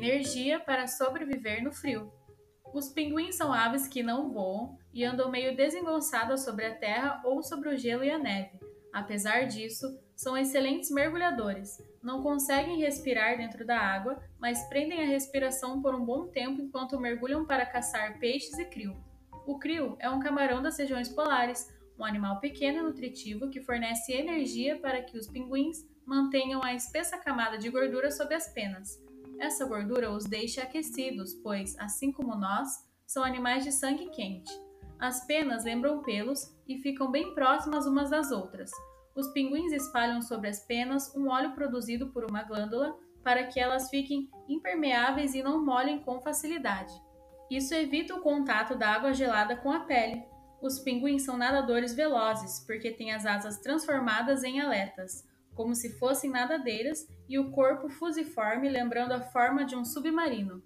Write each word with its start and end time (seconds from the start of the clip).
energia 0.00 0.58
para 0.58 0.86
sobreviver 0.86 1.62
no 1.62 1.70
frio. 1.70 2.10
Os 2.72 2.88
pinguins 2.88 3.34
são 3.34 3.52
aves 3.52 3.86
que 3.86 4.02
não 4.02 4.32
voam 4.32 4.78
e 4.94 5.04
andam 5.04 5.30
meio 5.30 5.54
desengonçadas 5.54 6.42
sobre 6.42 6.64
a 6.64 6.74
terra 6.74 7.20
ou 7.24 7.42
sobre 7.42 7.68
o 7.68 7.76
gelo 7.76 8.02
e 8.02 8.10
a 8.10 8.18
neve. 8.18 8.58
Apesar 8.92 9.44
disso, 9.44 9.86
são 10.16 10.36
excelentes 10.36 10.90
mergulhadores. 10.90 11.78
Não 12.02 12.22
conseguem 12.22 12.78
respirar 12.78 13.36
dentro 13.36 13.66
da 13.66 13.78
água, 13.78 14.22
mas 14.38 14.66
prendem 14.68 15.02
a 15.02 15.06
respiração 15.06 15.82
por 15.82 15.94
um 15.94 16.04
bom 16.04 16.28
tempo 16.28 16.62
enquanto 16.62 16.98
mergulham 16.98 17.44
para 17.44 17.66
caçar 17.66 18.18
peixes 18.18 18.58
e 18.58 18.64
krill. 18.64 18.96
O 19.46 19.58
krill 19.58 19.96
é 19.98 20.08
um 20.08 20.20
camarão 20.20 20.62
das 20.62 20.78
regiões 20.78 21.08
polares, 21.08 21.68
um 21.98 22.04
animal 22.04 22.40
pequeno 22.40 22.78
e 22.78 22.82
nutritivo 22.82 23.50
que 23.50 23.60
fornece 23.60 24.12
energia 24.12 24.78
para 24.78 25.02
que 25.02 25.18
os 25.18 25.26
pinguins 25.26 25.78
mantenham 26.06 26.62
a 26.64 26.72
espessa 26.72 27.18
camada 27.18 27.58
de 27.58 27.68
gordura 27.68 28.10
sob 28.10 28.34
as 28.34 28.48
penas. 28.52 29.09
Essa 29.40 29.64
gordura 29.64 30.12
os 30.12 30.26
deixa 30.26 30.62
aquecidos, 30.62 31.32
pois, 31.32 31.74
assim 31.78 32.12
como 32.12 32.36
nós, 32.36 32.68
são 33.06 33.24
animais 33.24 33.64
de 33.64 33.72
sangue 33.72 34.10
quente. 34.10 34.52
As 34.98 35.26
penas 35.26 35.64
lembram 35.64 36.02
pelos 36.02 36.54
e 36.68 36.76
ficam 36.76 37.10
bem 37.10 37.34
próximas 37.34 37.86
umas 37.86 38.10
das 38.10 38.30
outras. 38.30 38.70
Os 39.16 39.28
pinguins 39.28 39.72
espalham 39.72 40.20
sobre 40.20 40.48
as 40.48 40.60
penas 40.66 41.16
um 41.16 41.30
óleo 41.30 41.54
produzido 41.54 42.08
por 42.08 42.24
uma 42.30 42.42
glândula 42.42 42.94
para 43.24 43.44
que 43.44 43.58
elas 43.58 43.88
fiquem 43.88 44.30
impermeáveis 44.46 45.34
e 45.34 45.42
não 45.42 45.64
molhem 45.64 46.00
com 46.00 46.20
facilidade. 46.20 46.92
Isso 47.50 47.74
evita 47.74 48.14
o 48.14 48.20
contato 48.20 48.76
da 48.76 48.90
água 48.90 49.14
gelada 49.14 49.56
com 49.56 49.72
a 49.72 49.80
pele. 49.80 50.22
Os 50.60 50.78
pinguins 50.78 51.22
são 51.22 51.38
nadadores 51.38 51.94
velozes 51.94 52.60
porque 52.66 52.90
têm 52.92 53.12
as 53.12 53.24
asas 53.24 53.58
transformadas 53.58 54.44
em 54.44 54.60
aletas 54.60 55.24
como 55.60 55.74
se 55.74 55.98
fossem 55.98 56.30
nadadeiras, 56.30 57.06
e 57.28 57.38
o 57.38 57.50
corpo 57.50 57.86
fusiforme, 57.90 58.66
lembrando 58.66 59.12
a 59.12 59.20
forma 59.20 59.62
de 59.62 59.76
um 59.76 59.84
submarino. 59.84 60.62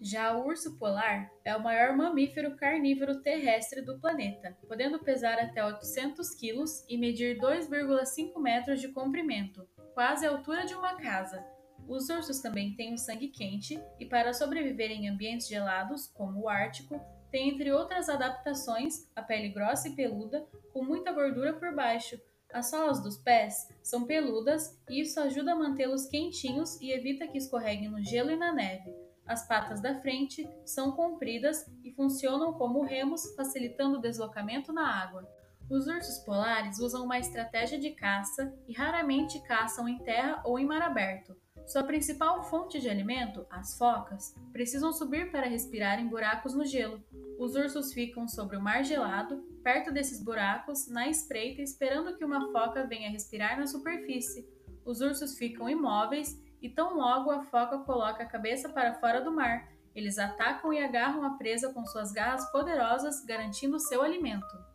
Já 0.00 0.34
o 0.34 0.46
urso 0.46 0.78
polar 0.78 1.30
é 1.44 1.54
o 1.54 1.62
maior 1.62 1.94
mamífero 1.94 2.56
carnívoro 2.56 3.20
terrestre 3.20 3.82
do 3.82 4.00
planeta, 4.00 4.56
podendo 4.66 4.98
pesar 4.98 5.38
até 5.38 5.62
800 5.62 6.30
quilos 6.36 6.82
e 6.88 6.96
medir 6.96 7.38
2,5 7.38 8.40
metros 8.40 8.80
de 8.80 8.88
comprimento, 8.88 9.68
quase 9.92 10.24
a 10.24 10.30
altura 10.30 10.64
de 10.64 10.72
uma 10.72 10.94
casa. 10.94 11.44
Os 11.86 12.08
ursos 12.08 12.40
também 12.40 12.74
têm 12.74 12.94
o 12.94 12.98
sangue 12.98 13.28
quente 13.28 13.78
e, 13.98 14.06
para 14.06 14.32
sobreviver 14.32 14.90
em 14.90 15.06
ambientes 15.06 15.48
gelados, 15.48 16.06
como 16.06 16.44
o 16.44 16.48
Ártico, 16.48 16.98
têm, 17.30 17.50
entre 17.50 17.70
outras 17.72 18.08
adaptações, 18.08 19.06
a 19.14 19.20
pele 19.20 19.50
grossa 19.50 19.88
e 19.88 19.94
peluda, 19.94 20.46
com 20.72 20.82
muita 20.82 21.12
gordura 21.12 21.52
por 21.52 21.74
baixo, 21.74 22.18
as 22.52 22.66
solas 22.66 23.00
dos 23.02 23.16
pés 23.16 23.68
são 23.82 24.04
peludas 24.04 24.78
e 24.88 25.00
isso 25.00 25.20
ajuda 25.20 25.52
a 25.52 25.56
mantê-los 25.56 26.06
quentinhos 26.06 26.80
e 26.80 26.90
evita 26.92 27.26
que 27.26 27.38
escorreguem 27.38 27.88
no 27.88 28.02
gelo 28.02 28.30
e 28.30 28.36
na 28.36 28.52
neve. 28.52 28.92
As 29.26 29.46
patas 29.46 29.80
da 29.80 30.00
frente 30.00 30.48
são 30.64 30.92
compridas 30.92 31.64
e 31.84 31.92
funcionam 31.92 32.52
como 32.54 32.82
remos, 32.82 33.32
facilitando 33.36 33.98
o 33.98 34.00
deslocamento 34.00 34.72
na 34.72 34.86
água. 34.86 35.28
Os 35.70 35.86
ursos 35.86 36.18
polares 36.24 36.80
usam 36.80 37.04
uma 37.04 37.20
estratégia 37.20 37.78
de 37.78 37.90
caça 37.90 38.52
e 38.66 38.72
raramente 38.72 39.40
caçam 39.44 39.88
em 39.88 39.98
terra 39.98 40.42
ou 40.44 40.58
em 40.58 40.66
mar 40.66 40.82
aberto. 40.82 41.36
Sua 41.64 41.84
principal 41.84 42.42
fonte 42.42 42.80
de 42.80 42.90
alimento, 42.90 43.46
as 43.48 43.78
focas, 43.78 44.34
precisam 44.52 44.92
subir 44.92 45.30
para 45.30 45.46
respirar 45.46 46.00
em 46.00 46.08
buracos 46.08 46.54
no 46.54 46.64
gelo. 46.64 47.00
Os 47.38 47.54
ursos 47.54 47.92
ficam 47.92 48.26
sobre 48.26 48.56
o 48.56 48.60
mar 48.60 48.82
gelado, 48.82 49.44
perto 49.62 49.92
desses 49.92 50.20
buracos, 50.20 50.88
na 50.88 51.08
espreita, 51.08 51.62
esperando 51.62 52.16
que 52.16 52.24
uma 52.24 52.50
foca 52.50 52.84
venha 52.88 53.08
respirar 53.08 53.56
na 53.56 53.68
superfície. 53.68 54.44
Os 54.84 55.00
ursos 55.00 55.38
ficam 55.38 55.70
imóveis 55.70 56.36
e 56.60 56.68
tão 56.68 56.96
logo 56.96 57.30
a 57.30 57.44
foca 57.44 57.78
coloca 57.78 58.24
a 58.24 58.28
cabeça 58.28 58.68
para 58.68 58.94
fora 58.94 59.20
do 59.20 59.30
mar. 59.30 59.68
Eles 59.94 60.18
atacam 60.18 60.72
e 60.72 60.82
agarram 60.82 61.22
a 61.22 61.36
presa 61.36 61.72
com 61.72 61.86
suas 61.86 62.10
garras 62.10 62.50
poderosas, 62.50 63.24
garantindo 63.24 63.78
seu 63.78 64.02
alimento. 64.02 64.69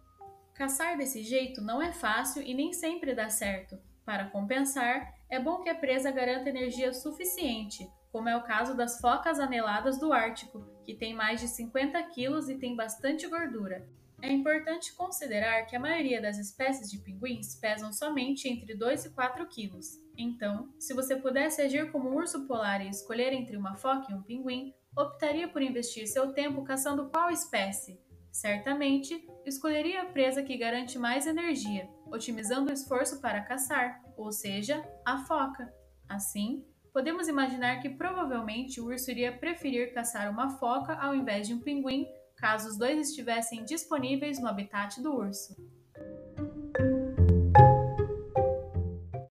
Caçar 0.56 0.98
desse 0.98 1.22
jeito 1.22 1.62
não 1.62 1.82
é 1.82 1.92
fácil 1.92 2.42
e 2.42 2.54
nem 2.54 2.72
sempre 2.72 3.14
dá 3.14 3.28
certo. 3.30 3.78
Para 4.06 4.30
compensar, 4.30 5.14
é 5.30 5.38
bom 5.38 5.60
que 5.60 5.68
a 5.68 5.76
presa 5.76 6.12
garanta 6.12 6.48
energia 6.48 6.94
suficiente, 6.94 7.86
como 8.10 8.30
é 8.30 8.38
o 8.38 8.44
caso 8.44 8.74
das 8.74 9.02
focas 9.02 9.38
aneladas 9.38 10.00
do 10.00 10.14
Ártico, 10.14 10.66
que 10.86 10.96
tem 10.96 11.14
mais 11.14 11.42
de 11.42 11.50
50 11.50 12.02
quilos 12.04 12.48
e 12.48 12.58
tem 12.58 12.74
bastante 12.74 13.28
gordura. 13.28 13.86
É 14.22 14.32
importante 14.32 14.96
considerar 14.96 15.66
que 15.66 15.76
a 15.76 15.80
maioria 15.80 16.22
das 16.22 16.38
espécies 16.38 16.90
de 16.90 17.00
pinguins 17.00 17.56
pesam 17.56 17.92
somente 17.92 18.48
entre 18.48 18.74
2 18.76 19.06
e 19.06 19.10
4 19.10 19.46
quilos. 19.48 20.00
Então, 20.18 20.74
se 20.80 20.94
você 20.94 21.18
pudesse 21.18 21.62
agir 21.62 21.92
como 21.92 22.10
um 22.10 22.16
urso 22.16 22.48
polar 22.48 22.80
e 22.82 22.88
escolher 22.88 23.34
entre 23.34 23.58
uma 23.58 23.76
foca 23.76 24.10
e 24.10 24.16
um 24.16 24.24
pinguim, 24.24 24.74
optaria 24.96 25.50
por 25.50 25.62
investir 25.62 26.08
seu 26.08 26.32
tempo 26.32 26.64
caçando 26.64 27.10
qual 27.10 27.30
espécie? 27.30 28.00
Certamente, 28.36 29.26
escolheria 29.46 30.02
a 30.02 30.06
presa 30.08 30.44
que 30.44 30.58
garante 30.58 31.00
mais 31.00 31.26
energia, 31.26 31.90
otimizando 32.12 32.70
o 32.70 32.74
esforço 32.74 33.22
para 33.22 33.42
caçar, 33.42 34.04
ou 34.18 34.30
seja, 34.30 34.86
a 35.06 35.20
foca. 35.20 35.74
Assim, 36.10 36.66
podemos 36.92 37.30
imaginar 37.30 37.80
que 37.80 37.90
provavelmente 37.90 38.82
o 38.82 38.88
urso 38.88 39.10
iria 39.10 39.32
preferir 39.32 39.94
caçar 39.94 40.30
uma 40.30 40.50
foca 40.50 40.96
ao 40.96 41.16
invés 41.16 41.48
de 41.48 41.54
um 41.54 41.62
pinguim, 41.62 42.06
caso 42.36 42.68
os 42.68 42.78
dois 42.78 43.08
estivessem 43.08 43.64
disponíveis 43.64 44.38
no 44.38 44.50
habitat 44.50 45.02
do 45.02 45.16
urso. 45.16 45.56